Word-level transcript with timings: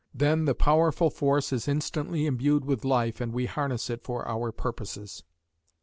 Then 0.15 0.45
the 0.45 0.55
powerful 0.55 1.11
force 1.11 1.53
is 1.53 1.67
instantly 1.67 2.25
imbued 2.25 2.65
with 2.65 2.83
life 2.83 3.21
and 3.21 3.31
we 3.31 3.45
harness 3.45 3.87
it 3.87 4.01
for 4.03 4.27
our 4.27 4.51
purposes. 4.51 5.23